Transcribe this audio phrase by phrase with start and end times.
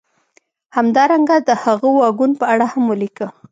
[0.75, 3.27] همدارنګه د هغه واګون په اړه هم ولیکه